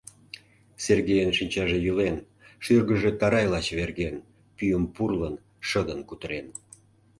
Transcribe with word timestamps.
Сергейын 0.85 1.31
шинчаже 1.37 1.77
йӱлен, 1.85 2.15
шӱргыжӧ 2.63 3.11
тарайла 3.19 3.59
чеверген, 3.65 4.15
пӱйым 4.55 4.85
пурлын, 4.95 5.35
шыдын 5.67 5.99
кутырен. 6.09 6.45